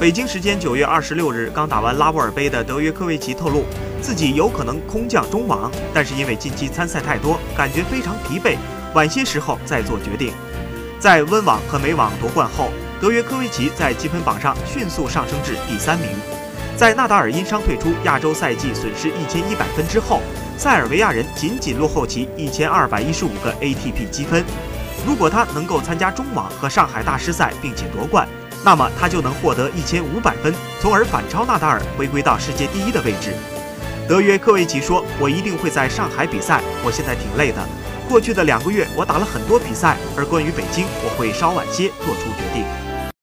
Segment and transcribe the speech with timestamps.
[0.00, 3.66] 北京时间九月二十六日，刚打完拉沃尔杯的德约科维奇透露，
[4.00, 8.56] 自己有可能空降中网，但是因为近期参赛太多，感觉非常疲惫，
[8.94, 10.32] 晚些时候再做决定。
[10.98, 16.08] 在温网和美网夺冠后，德约科维奇在积分榜上迅速上升至第三名。
[16.78, 20.22] 在纳达尔因伤退出亚洲赛季，损失一千一百分之后，
[20.56, 24.42] 塞尔维亚人仅仅落后其一千二百一十五个 ATP 积分。
[25.06, 28.26] 如果他能够参加中网和上海大师赛，并且夺冠，
[28.64, 33.34] 那么他就能获得一千五百分，从而反超纳达尔，回归到世界第一的位置。
[34.08, 37.58] 德约科维奇说：“我一定会在上海比赛，我现在挺累的。
[38.08, 42.64] 过去的两个月我打了很多比赛，而关于北京，我会稍晚些做出决定。”